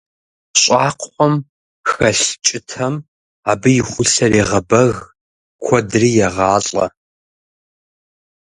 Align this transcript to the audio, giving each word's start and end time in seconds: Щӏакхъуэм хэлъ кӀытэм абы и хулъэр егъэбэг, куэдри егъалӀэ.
Щӏакхъуэм 0.59 1.33
хэлъ 1.89 2.29
кӀытэм 2.45 2.95
абы 3.51 3.69
и 3.79 3.83
хулъэр 3.89 4.31
егъэбэг, 4.41 4.95
куэдри 5.63 6.09
егъалӀэ. 6.27 6.85